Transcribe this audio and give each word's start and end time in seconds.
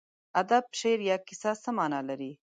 ادب، 0.41 0.63
شعر 0.79 0.99
یا 1.09 1.15
کیسه 1.27 1.51
څه 1.63 1.69
مانا 1.77 1.99
لري. 2.09 2.31